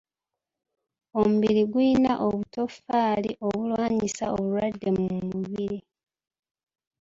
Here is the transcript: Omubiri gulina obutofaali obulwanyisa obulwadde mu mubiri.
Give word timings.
Omubiri 1.19 1.61
gulina 1.71 2.13
obutofaali 2.27 3.31
obulwanyisa 3.45 4.23
obulwadde 4.33 4.89
mu 4.97 5.05
mubiri. 5.29 5.79